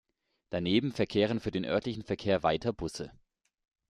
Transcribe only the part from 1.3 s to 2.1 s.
für den örtlichen